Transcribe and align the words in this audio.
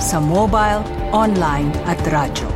sa 0.00 0.20
mobile, 0.20 0.84
online 1.12 1.72
at 1.88 2.00
radyo. 2.04 2.48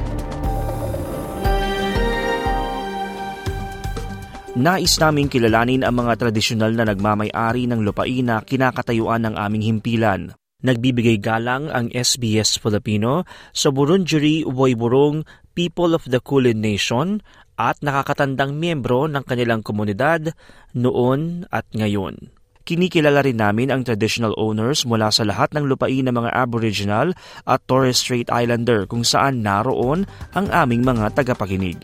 Nais 4.61 5.01
naming 5.01 5.33
kilalanin 5.33 5.87
ang 5.87 6.05
mga 6.05 6.21
tradisyonal 6.21 6.77
na 6.77 6.85
nagmamay-ari 6.85 7.65
ng 7.65 7.81
lupain 7.81 8.29
na 8.29 8.45
kinakatayuan 8.45 9.25
ng 9.25 9.35
aming 9.41 9.65
himpilan. 9.65 10.37
Nagbibigay 10.61 11.17
galang 11.17 11.73
ang 11.73 11.89
SBS 11.89 12.61
Filipino 12.61 13.25
sa 13.57 13.73
Burundjeri 13.73 14.45
Woiburong 14.45 15.25
People 15.57 15.97
of 15.97 16.05
the 16.05 16.21
Kulin 16.21 16.61
Nation 16.61 17.25
at 17.57 17.81
nakakatandang 17.81 18.61
miyembro 18.61 19.09
ng 19.09 19.25
kanilang 19.25 19.65
komunidad 19.65 20.37
noon 20.77 21.49
at 21.49 21.65
ngayon. 21.73 22.40
Kinikilala 22.69 23.25
rin 23.25 23.41
namin 23.41 23.73
ang 23.73 23.83
traditional 23.83 24.37
owners 24.37 24.85
mula 24.85 25.09
sa 25.09 25.25
lahat 25.25 25.51
ng 25.57 25.65
lupain 25.65 26.05
ng 26.05 26.13
mga 26.13 26.31
Aboriginal 26.37 27.17
at 27.49 27.65
Torres 27.65 28.05
Strait 28.05 28.29
Islander 28.29 28.85
kung 28.85 29.03
saan 29.03 29.41
naroon 29.41 30.05
ang 30.37 30.47
aming 30.53 30.85
mga 30.85 31.17
tagapakinig. 31.17 31.81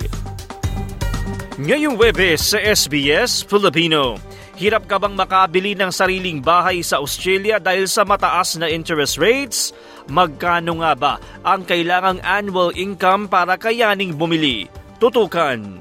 Ngayong 1.56 1.96
Webes 1.96 2.52
sa 2.52 2.60
SBS 2.60 3.40
Filipino, 3.40 4.20
hirap 4.60 4.84
ka 4.84 5.00
bang 5.00 5.16
makabili 5.16 5.72
ng 5.72 5.88
sariling 5.88 6.44
bahay 6.44 6.84
sa 6.84 7.00
Australia 7.00 7.56
dahil 7.56 7.88
sa 7.88 8.04
mataas 8.04 8.60
na 8.60 8.68
interest 8.68 9.16
rates? 9.16 9.72
Magkano 10.12 10.84
nga 10.84 10.92
ba 10.92 11.14
ang 11.40 11.64
kailangang 11.64 12.20
annual 12.20 12.76
income 12.76 13.24
para 13.32 13.56
kayaning 13.56 14.12
bumili? 14.12 14.68
Tutukan! 15.00 15.80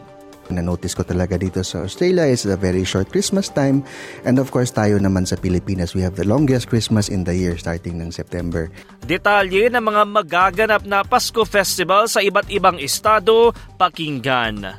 Na-notice 0.53 0.93
ko 0.93 1.01
talaga 1.01 1.41
dito 1.41 1.65
sa 1.65 1.81
Australia 1.81 2.29
is 2.29 2.45
a 2.45 2.53
very 2.53 2.85
short 2.85 3.09
Christmas 3.09 3.49
time. 3.49 3.81
And 4.27 4.37
of 4.37 4.53
course, 4.53 4.69
tayo 4.69 5.01
naman 5.01 5.25
sa 5.25 5.37
Pilipinas, 5.41 5.97
we 5.97 6.05
have 6.05 6.13
the 6.13 6.27
longest 6.27 6.69
Christmas 6.69 7.09
in 7.09 7.25
the 7.25 7.33
year 7.33 7.57
starting 7.57 7.97
ng 7.97 8.13
September. 8.13 8.69
Detalye 9.05 9.73
ng 9.73 9.81
mga 9.81 10.03
magaganap 10.05 10.81
na 10.85 11.01
Pasko 11.01 11.41
Festival 11.49 12.05
sa 12.05 12.21
iba't 12.21 12.49
ibang 12.53 12.77
estado, 12.77 13.49
pakinggan. 13.81 14.77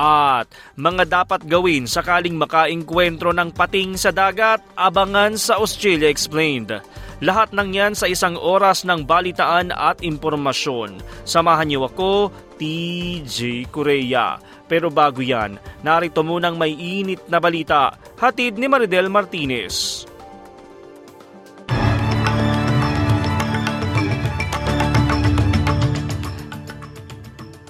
At 0.00 0.46
mga 0.78 1.06
dapat 1.06 1.44
gawin 1.50 1.84
sakaling 1.84 2.38
makainkwentro 2.38 3.34
ng 3.34 3.50
pating 3.50 3.98
sa 3.98 4.14
dagat, 4.14 4.62
abangan 4.78 5.34
sa 5.34 5.58
Australia 5.58 6.08
Explained. 6.08 6.72
Lahat 7.20 7.52
ng 7.52 7.68
yan 7.76 7.92
sa 7.92 8.08
isang 8.08 8.32
oras 8.38 8.88
ng 8.88 9.04
balitaan 9.04 9.76
at 9.76 10.00
impormasyon. 10.00 11.04
Samahan 11.28 11.68
niyo 11.68 11.84
ako, 11.84 12.32
TJ 12.56 13.68
Korea. 13.68 14.40
Pero 14.70 14.86
bago 14.86 15.18
yan, 15.18 15.58
narito 15.82 16.22
munang 16.22 16.54
may 16.54 16.70
init 16.70 17.26
na 17.26 17.42
balita, 17.42 17.98
hatid 18.22 18.54
ni 18.54 18.70
Maridel 18.70 19.10
Martinez. 19.10 20.06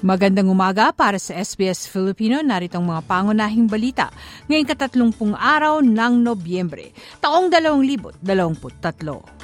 Magandang 0.00 0.48
umaga 0.48 0.96
para 0.96 1.20
sa 1.20 1.36
SBS 1.36 1.84
Filipino. 1.84 2.40
Narito 2.40 2.80
ang 2.80 2.88
mga 2.88 3.04
pangunahing 3.04 3.68
balita 3.68 4.08
ngayong 4.48 4.68
katatlumpung 4.68 5.36
araw 5.36 5.84
ng 5.84 6.24
Nobyembre, 6.24 6.92
taong 7.20 7.52
2023. 7.52 9.39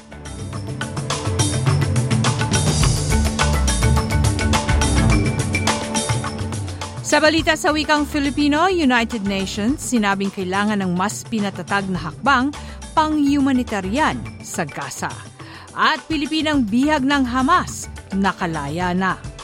Sa 7.06 7.22
balita 7.22 7.54
sa 7.54 7.70
wikang 7.70 8.02
Filipino, 8.02 8.66
United 8.66 9.22
Nations, 9.30 9.78
sinabing 9.78 10.26
kailangan 10.26 10.82
ng 10.82 10.90
mas 10.98 11.22
pinatatag 11.22 11.86
na 11.86 12.02
hakbang 12.10 12.50
pang-humanitarian 12.98 14.18
sa 14.42 14.66
Gaza. 14.66 15.14
At 15.70 16.02
Pilipinang 16.10 16.66
bihag 16.66 17.06
ng 17.06 17.22
Hamas, 17.22 17.86
nakalaya 18.10 18.90
na. 18.90 19.35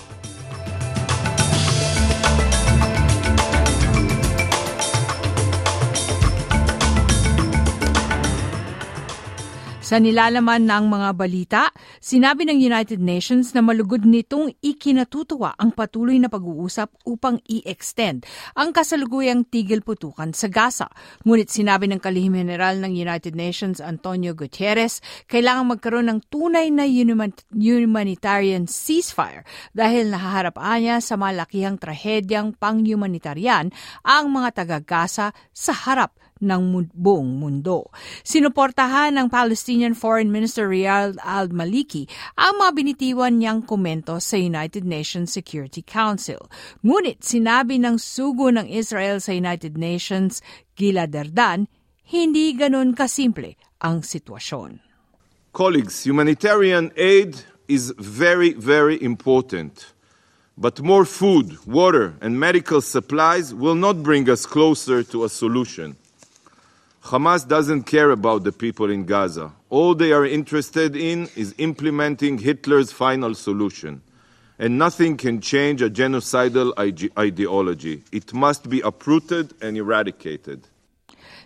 Sa 9.83 9.99
nilalaman 9.99 10.63
ng 10.63 10.95
mga 10.95 11.11
balita, 11.19 11.63
sinabi 11.99 12.47
ng 12.47 12.55
United 12.55 13.03
Nations 13.03 13.51
na 13.51 13.67
malugod 13.67 14.07
nitong 14.07 14.55
ikinatutuwa 14.63 15.59
ang 15.59 15.75
patuloy 15.75 16.23
na 16.23 16.31
pag-uusap 16.31 17.03
upang 17.03 17.43
i-extend 17.51 18.23
ang 18.55 18.71
kasalukuyang 18.71 19.43
tigil 19.43 19.83
putukan 19.83 20.31
sa 20.39 20.47
Gaza. 20.47 20.87
Ngunit 21.27 21.51
sinabi 21.51 21.91
ng 21.91 21.99
kalihim 21.99 22.39
general 22.39 22.79
ng 22.79 22.95
United 22.95 23.35
Nations 23.35 23.83
Antonio 23.83 24.39
Gutierrez, 24.39 25.03
kailangan 25.27 25.75
magkaroon 25.75 26.07
ng 26.15 26.31
tunay 26.31 26.71
na 26.71 26.87
humanitarian 26.87 28.71
ceasefire 28.71 29.43
dahil 29.75 30.15
nahaharap 30.15 30.63
niya 30.79 31.03
sa 31.03 31.19
malakihang 31.19 31.83
trahedyang 31.83 32.55
pang-humanitarian 32.55 33.75
ang 34.07 34.31
mga 34.31 34.63
taga-Gaza 34.63 35.35
sa 35.51 35.73
harap 35.75 36.22
ng 36.43 36.91
buong 36.93 37.39
mundo. 37.39 37.89
Sinuportahan 38.27 39.15
ng 39.15 39.31
Palestinian 39.31 39.95
Foreign 39.95 40.35
Minister 40.35 40.67
Riyad 40.67 41.23
al-Maliki 41.23 42.11
ang 42.35 42.59
mga 42.59 42.71
binitiwan 42.75 43.39
niyang 43.39 43.63
komento 43.63 44.19
sa 44.19 44.35
United 44.35 44.83
Nations 44.83 45.31
Security 45.31 45.81
Council. 45.81 46.51
Ngunit 46.83 47.23
sinabi 47.23 47.79
ng 47.79 47.97
sugo 47.97 48.51
ng 48.51 48.67
Israel 48.67 49.23
sa 49.23 49.31
United 49.31 49.79
Nations, 49.79 50.43
Gilad 50.75 51.15
Erdan, 51.15 51.71
hindi 52.11 52.53
ganun 52.59 52.93
kasimple 52.93 53.57
ang 53.81 54.03
sitwasyon. 54.03 54.83
Colleagues, 55.55 56.03
humanitarian 56.05 56.91
aid 56.97 57.39
is 57.69 57.93
very, 57.99 58.53
very 58.55 58.99
important. 59.03 59.93
But 60.57 60.81
more 60.81 61.05
food, 61.05 61.57
water, 61.67 62.15
and 62.21 62.39
medical 62.39 62.81
supplies 62.81 63.55
will 63.55 63.75
not 63.75 64.03
bring 64.03 64.29
us 64.29 64.45
closer 64.45 65.03
to 65.05 65.25
a 65.25 65.29
solution. 65.29 65.97
Hamas 67.05 67.47
doesn't 67.47 67.83
care 67.85 68.11
about 68.13 68.45
the 68.45 68.53
people 68.53 68.89
in 68.89 69.05
Gaza. 69.05 69.53
All 69.71 69.95
they 69.95 70.13
are 70.13 70.25
interested 70.25 70.95
in 70.95 71.29
is 71.35 71.53
implementing 71.59 72.39
Hitler's 72.39 72.93
final 72.93 73.35
solution. 73.35 74.03
And 74.59 74.79
nothing 74.79 75.17
can 75.17 75.41
change 75.41 75.83
a 75.83 75.91
genocidal 75.91 76.73
ideology. 77.19 78.05
It 78.13 78.33
must 78.33 78.71
be 78.71 78.81
uprooted 78.81 79.53
and 79.61 79.77
eradicated. 79.77 80.69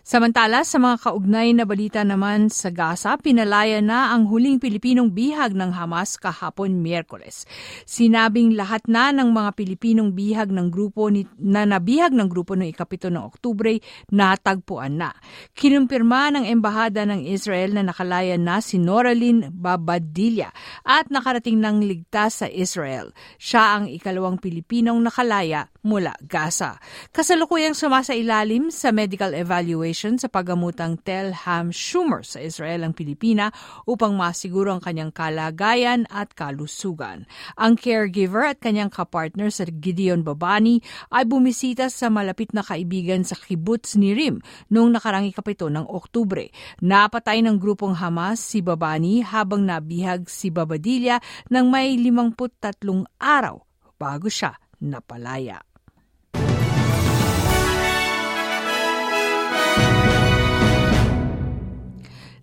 Samantala, 0.06 0.62
sa 0.62 0.78
mga 0.78 1.02
kaugnay 1.02 1.50
na 1.50 1.66
balita 1.66 2.06
naman 2.06 2.46
sa 2.46 2.70
Gaza, 2.70 3.18
pinalaya 3.18 3.82
na 3.82 4.14
ang 4.14 4.30
huling 4.30 4.62
Pilipinong 4.62 5.10
bihag 5.10 5.50
ng 5.50 5.74
Hamas 5.74 6.14
kahapon 6.14 6.78
Miyerkules. 6.78 7.42
Sinabing 7.82 8.54
lahat 8.54 8.86
na 8.86 9.10
ng 9.10 9.34
mga 9.34 9.58
Pilipinong 9.58 10.14
bihag 10.14 10.54
ng 10.54 10.70
grupo 10.70 11.10
ni, 11.10 11.26
na 11.42 11.66
nabihag 11.66 12.14
ng 12.14 12.30
grupo 12.30 12.54
noong 12.54 12.70
ikapito 12.70 13.10
ng 13.10 13.18
Oktubre 13.18 13.82
natagpuan 14.14 14.94
na. 14.94 15.10
Kinumpirma 15.58 16.38
ng 16.38 16.54
Embahada 16.54 17.02
ng 17.02 17.26
Israel 17.26 17.74
na 17.74 17.90
nakalaya 17.90 18.38
na 18.38 18.62
si 18.62 18.78
Noraline 18.78 19.50
Babadilla 19.50 20.54
at 20.86 21.10
nakarating 21.10 21.58
ng 21.58 21.82
ligtas 21.82 22.46
sa 22.46 22.46
Israel. 22.46 23.10
Siya 23.42 23.82
ang 23.82 23.90
ikalawang 23.90 24.38
Pilipinong 24.38 25.02
nakalaya 25.02 25.66
mula 25.82 26.14
Gaza. 26.22 26.78
Kasalukuyang 27.10 27.74
sumasa 27.74 28.14
ilalim 28.14 28.70
sa 28.70 28.94
medical 28.94 29.34
evaluation 29.34 29.95
sa 29.96 30.28
paggamutang 30.28 31.00
Telham 31.00 31.72
Schumer 31.72 32.20
sa 32.20 32.36
Israel 32.44 32.84
ang 32.84 32.92
Pilipina 32.92 33.48
upang 33.88 34.12
masiguro 34.12 34.76
ang 34.76 34.84
kanyang 34.84 35.08
kalagayan 35.08 36.04
at 36.12 36.36
kalusugan. 36.36 37.24
Ang 37.56 37.80
caregiver 37.80 38.44
at 38.44 38.60
kanyang 38.60 38.92
kapartner 38.92 39.48
sa 39.48 39.64
Gideon 39.64 40.20
Babani 40.20 40.84
ay 41.08 41.24
bumisita 41.24 41.88
sa 41.88 42.12
malapit 42.12 42.52
na 42.52 42.60
kaibigan 42.60 43.24
sa 43.24 43.40
kibbutz 43.40 43.96
ni 43.96 44.12
Rim 44.12 44.44
noong 44.68 45.00
nakarang 45.00 45.24
ikapito 45.24 45.72
ng 45.72 45.88
Oktubre. 45.88 46.52
Napatay 46.84 47.40
ng 47.40 47.56
grupong 47.56 47.96
Hamas 47.96 48.44
si 48.44 48.60
Babani 48.60 49.24
habang 49.24 49.64
nabihag 49.64 50.28
si 50.28 50.52
Babadilla 50.52 51.24
ng 51.48 51.64
may 51.72 51.96
53 51.96 52.84
araw 53.16 53.56
bago 53.96 54.28
siya 54.28 54.52
napalaya. 54.84 55.75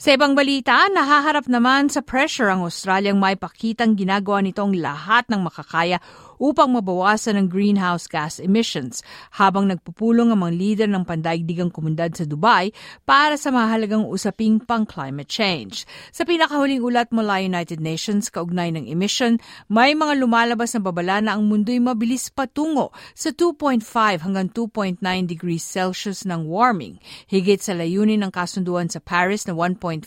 Sa 0.03 0.11
ibang 0.19 0.35
balita, 0.35 0.91
nahaharap 0.91 1.47
naman 1.47 1.87
sa 1.87 2.03
pressure 2.03 2.51
ang 2.51 2.67
Australiang 2.67 3.23
may 3.23 3.39
pakitang 3.39 3.95
ginagawa 3.95 4.43
nitong 4.43 4.75
lahat 4.75 5.23
ng 5.31 5.47
makakaya 5.47 6.03
upang 6.43 6.75
mabawasan 6.75 7.39
ang 7.39 7.47
greenhouse 7.47 8.11
gas 8.11 8.35
emissions 8.43 8.99
habang 9.39 9.71
nagpupulong 9.71 10.35
ang 10.35 10.43
mga 10.43 10.53
leader 10.59 10.89
ng 10.91 11.07
pandaigdigang 11.07 11.71
komunidad 11.71 12.11
sa 12.11 12.27
Dubai 12.27 12.75
para 13.07 13.39
sa 13.39 13.47
mahalagang 13.55 14.03
usaping 14.03 14.59
pang 14.59 14.83
climate 14.83 15.31
change. 15.31 15.87
Sa 16.11 16.27
pinakahuling 16.27 16.83
ulat 16.83 17.15
mula 17.15 17.39
United 17.39 17.79
Nations 17.79 18.27
kaugnay 18.27 18.75
ng 18.75 18.91
emission, 18.91 19.39
may 19.71 19.95
mga 19.95 20.19
lumalabas 20.19 20.75
na 20.75 20.83
babala 20.83 21.23
na 21.23 21.39
ang 21.39 21.47
mundo'y 21.47 21.79
mabilis 21.79 22.27
patungo 22.27 22.91
sa 23.15 23.31
2.5 23.31 23.79
hanggang 24.27 24.51
2.9 24.51 24.99
degrees 25.23 25.63
Celsius 25.63 26.27
ng 26.27 26.43
warming, 26.43 26.99
higit 27.31 27.63
sa 27.63 27.71
layunin 27.71 28.19
ng 28.19 28.33
kasunduan 28.35 28.91
sa 28.91 28.99
Paris 28.99 29.47
na 29.47 29.55
1.5 29.55 30.03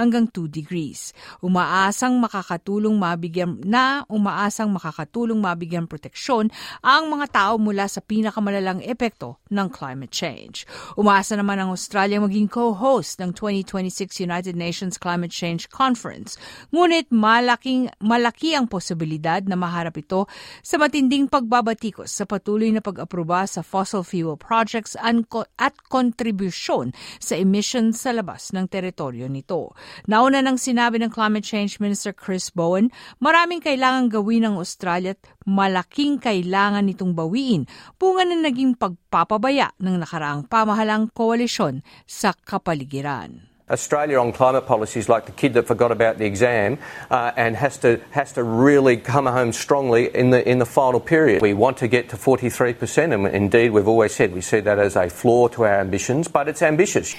hanggang 0.00 0.24
2 0.32 0.48
degrees. 0.48 1.12
Umaasang 1.44 2.16
makakatulong 2.16 2.96
mabigyan 2.96 3.60
na 3.60 4.08
umaasang 4.08 4.72
makakatulong 4.72 5.36
mabigyan 5.36 5.57
mabigyan 5.58 5.90
proteksyon 5.90 6.54
ang 6.86 7.10
mga 7.10 7.34
tao 7.34 7.58
mula 7.58 7.90
sa 7.90 7.98
pinakamalalang 7.98 8.78
epekto 8.86 9.42
ng 9.50 9.66
climate 9.66 10.14
change. 10.14 10.62
Umaasa 10.94 11.34
naman 11.34 11.58
ang 11.58 11.74
Australia 11.74 12.22
maging 12.22 12.46
co-host 12.46 13.18
ng 13.18 13.34
2026 13.34 14.22
United 14.22 14.54
Nations 14.54 14.94
Climate 14.94 15.34
Change 15.34 15.66
Conference. 15.74 16.38
Ngunit 16.70 17.10
malaking, 17.10 17.90
malaki 17.98 18.54
ang 18.54 18.70
posibilidad 18.70 19.42
na 19.42 19.58
maharap 19.58 19.98
ito 19.98 20.30
sa 20.62 20.78
matinding 20.78 21.26
pagbabatikos 21.26 22.14
sa 22.14 22.22
patuloy 22.22 22.70
na 22.70 22.78
pag-aproba 22.78 23.50
sa 23.50 23.66
fossil 23.66 24.06
fuel 24.06 24.38
projects 24.38 24.94
at 24.94 25.74
kontribusyon 25.90 26.94
sa 27.18 27.34
emissions 27.34 27.98
sa 27.98 28.14
labas 28.14 28.54
ng 28.54 28.70
teritoryo 28.70 29.26
nito. 29.26 29.74
Nauna 30.06 30.38
nang 30.38 30.60
sinabi 30.60 31.02
ng 31.02 31.10
Climate 31.10 31.42
Change 31.42 31.82
Minister 31.82 32.14
Chris 32.14 32.52
Bowen, 32.52 32.92
maraming 33.18 33.64
kailangan 33.64 34.12
gawin 34.12 34.44
ng 34.44 34.60
Australia 34.60 35.16
at 35.16 35.24
malaking 35.48 36.20
kailangan 36.20 36.84
nitong 36.84 37.16
bawiin 37.16 37.64
bunga 37.96 38.28
na 38.28 38.36
naging 38.36 38.76
pagpapabaya 38.76 39.72
ng 39.80 39.96
nakaraang 40.04 40.44
pamahalang 40.44 41.08
koalisyon 41.16 41.80
sa 42.04 42.36
kapaligiran. 42.36 43.48
Australia 43.70 44.18
on 44.18 44.32
climate 44.32 44.66
policy 44.66 44.98
is 45.00 45.08
like 45.08 45.26
the 45.26 45.32
kid 45.32 45.52
that 45.54 45.66
forgot 45.66 45.92
about 45.92 46.16
the 46.16 46.24
exam 46.24 46.78
uh, 47.10 47.32
and 47.36 47.56
has 47.56 47.76
to 47.78 48.00
has 48.10 48.32
to 48.32 48.42
really 48.42 48.96
come 48.96 49.26
home 49.26 49.52
strongly 49.52 50.08
in 50.14 50.30
the 50.30 50.40
in 50.48 50.58
the 50.58 50.66
final 50.66 51.00
period. 51.00 51.42
We 51.42 51.52
want 51.52 51.76
to 51.78 51.88
get 51.88 52.08
to 52.10 52.16
43%, 52.16 53.12
and 53.12 53.26
indeed 53.28 53.70
we've 53.70 53.88
always 53.88 54.14
said 54.14 54.32
we 54.32 54.40
see 54.40 54.60
that 54.60 54.78
as 54.78 54.96
a 54.96 55.10
flaw 55.10 55.48
to 55.48 55.64
our 55.64 55.80
ambitions, 55.80 56.28
but 56.28 56.48
it's 56.48 56.62
ambitious. 56.62 57.16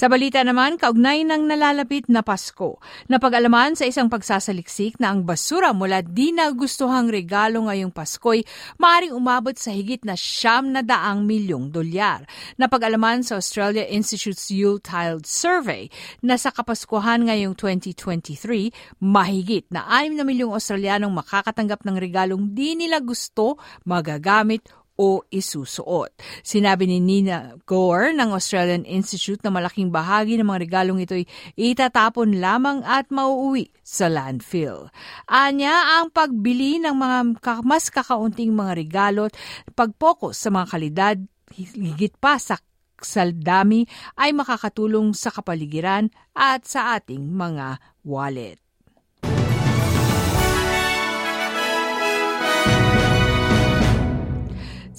Sa 0.00 0.08
balita 0.08 0.40
naman, 0.40 0.80
kaugnay 0.80 1.28
ng 1.28 1.44
nalalapit 1.44 2.08
na 2.08 2.24
Pasko, 2.24 2.80
napag-alaman 3.12 3.76
sa 3.76 3.84
isang 3.84 4.08
pagsasaliksik 4.08 4.96
na 4.96 5.12
ang 5.12 5.28
basura 5.28 5.76
mula 5.76 6.00
di 6.00 6.32
nagustuhang 6.32 7.12
regalo 7.12 7.68
ngayong 7.68 7.92
Pasko'y 7.92 8.40
maaaring 8.80 9.12
umabot 9.12 9.52
sa 9.60 9.76
higit 9.76 10.00
na 10.08 10.16
siyam 10.16 10.72
na 10.72 10.80
daang 10.80 11.28
milyong 11.28 11.68
dolyar. 11.68 12.24
Napag-alaman 12.56 13.20
sa 13.28 13.36
Australia 13.36 13.84
Institute's 13.92 14.48
Yuletide 14.48 15.28
Survey 15.28 15.92
na 16.24 16.40
sa 16.40 16.48
Kapaskuhan 16.48 17.28
ngayong 17.28 17.52
2023, 17.52 19.04
mahigit 19.04 19.68
na 19.68 19.84
6 19.84 20.16
na 20.16 20.24
milyong 20.24 20.56
Australianong 20.56 21.12
makakatanggap 21.12 21.84
ng 21.84 22.00
regalong 22.00 22.56
di 22.56 22.72
nila 22.72 23.04
gusto, 23.04 23.60
magagamit 23.84 24.64
o 25.00 25.24
isusuot. 25.32 26.12
Sinabi 26.44 26.84
ni 26.84 27.00
Nina 27.00 27.56
Gore 27.64 28.12
ng 28.12 28.36
Australian 28.36 28.84
Institute 28.84 29.40
na 29.40 29.48
malaking 29.48 29.88
bahagi 29.88 30.36
ng 30.36 30.44
mga 30.44 30.62
regalong 30.68 31.00
ito'y 31.00 31.24
itatapon 31.56 32.36
lamang 32.36 32.84
at 32.84 33.08
mauuwi 33.08 33.72
sa 33.80 34.12
landfill. 34.12 34.92
Anya, 35.24 35.96
ang 35.96 36.12
pagbili 36.12 36.76
ng 36.84 36.92
mga 36.92 37.18
mas 37.64 37.88
kakaunting 37.88 38.52
mga 38.52 38.76
regalo 38.76 39.32
at 39.32 39.34
pag-focus 39.72 40.36
sa 40.36 40.52
mga 40.52 40.66
kalidad 40.68 41.16
higit 41.56 42.14
pa 42.20 42.36
sa 42.36 42.60
saldami 43.00 43.88
ay 44.20 44.36
makakatulong 44.36 45.16
sa 45.16 45.32
kapaligiran 45.32 46.12
at 46.36 46.68
sa 46.68 47.00
ating 47.00 47.32
mga 47.32 47.80
wallet. 48.04 48.60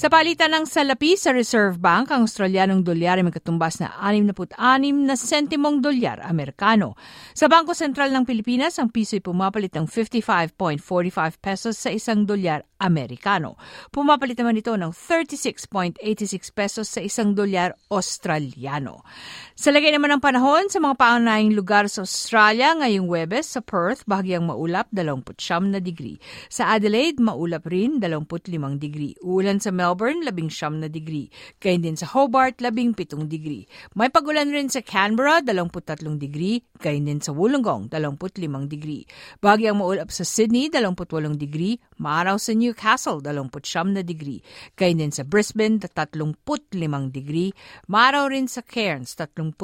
Sa 0.01 0.09
palitan 0.09 0.49
ng 0.49 0.65
salapi 0.65 1.13
sa 1.13 1.29
Reserve 1.29 1.77
Bank, 1.77 2.09
ang 2.09 2.25
Australianong 2.25 2.81
dolyar 2.81 3.21
ay 3.21 3.25
magkatumbas 3.29 3.85
na 3.85 3.93
66 4.01 4.57
na 4.97 5.13
sentimong 5.13 5.77
dolyar 5.77 6.25
Amerikano. 6.25 6.97
Sa 7.37 7.45
Bangko 7.45 7.77
Sentral 7.77 8.09
ng 8.09 8.25
Pilipinas, 8.25 8.81
ang 8.81 8.89
piso 8.89 9.13
ay 9.13 9.21
pumapalit 9.21 9.69
ng 9.77 9.85
55.45 9.85 11.37
pesos 11.37 11.77
sa 11.77 11.93
isang 11.93 12.25
dolyar 12.25 12.65
Amerikano. 12.81 13.61
Pumapalit 13.93 14.33
naman 14.41 14.57
ito 14.57 14.73
ng 14.73 14.89
36.86 14.89 16.01
pesos 16.49 16.89
sa 16.89 16.97
isang 17.05 17.37
dolyar 17.37 17.77
Australiano. 17.93 19.05
Sa 19.53 19.69
lagay 19.69 19.93
naman 19.93 20.17
ng 20.17 20.21
panahon 20.25 20.65
sa 20.73 20.81
mga 20.81 20.97
pangunahing 20.97 21.53
lugar 21.53 21.85
sa 21.85 22.01
Australia 22.01 22.73
ngayong 22.73 23.05
Webes 23.05 23.53
sa 23.53 23.61
Perth, 23.61 24.01
bahagyang 24.09 24.49
maulap 24.49 24.89
29 24.89 25.37
na 25.69 25.77
degree. 25.77 26.17
Sa 26.49 26.73
Adelaide, 26.73 27.21
maulap 27.21 27.69
rin 27.69 28.01
25 28.01 28.81
degree. 28.81 29.13
Ulan 29.21 29.61
sa 29.61 29.69
Melbourne, 29.69 29.90
19 29.93 30.81
na 30.81 30.89
degree. 30.89 31.29
Gayun 31.61 31.85
din 31.85 31.97
sa 31.97 32.09
Hobart, 32.09 32.57
17 32.57 33.29
degree. 33.29 33.69
May 33.93 34.09
pagulan 34.09 34.49
rin 34.49 34.73
sa 34.73 34.81
Canberra, 34.81 35.45
23 35.45 36.17
degree. 36.17 36.65
Gayun 36.81 37.05
din 37.05 37.21
sa 37.21 37.29
Wollongong, 37.29 37.93
25 37.93 38.65
degree. 38.65 39.05
Bahagyang 39.37 39.77
maulap 39.77 40.09
sa 40.09 40.25
Sydney, 40.25 40.73
28 40.73 41.37
degree. 41.37 41.77
Maaraw 42.01 42.41
sa 42.41 42.57
New 42.57 42.71
Newcastle, 42.71 43.19
29 43.19 43.91
na 43.91 43.99
degree. 43.99 44.39
Kaya 44.79 44.95
din 44.95 45.11
sa 45.11 45.27
Brisbane, 45.27 45.75
35 45.75 47.11
degree. 47.11 47.51
Maraw 47.91 48.31
rin 48.31 48.47
sa 48.47 48.63
Cairns, 48.63 49.11
38, 49.19 49.59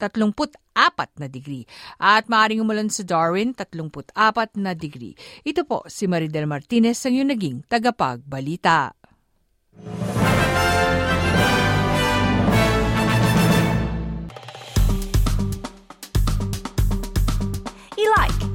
34 0.00 1.20
na 1.20 1.28
degree. 1.28 1.68
At 2.00 2.32
maaaring 2.32 2.64
umulan 2.64 2.88
sa 2.88 3.04
Darwin, 3.04 3.52
34 3.52 4.56
na 4.56 4.72
degree. 4.72 5.12
Ito 5.44 5.68
po 5.68 5.84
si 5.92 6.08
Maridel 6.08 6.48
Martinez 6.48 7.04
ang 7.04 7.20
yung 7.20 7.28
naging 7.28 7.68
tagapagbalita. 7.68 9.01